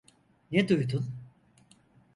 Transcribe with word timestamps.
Ne 0.51 0.67
duydun? 0.69 1.05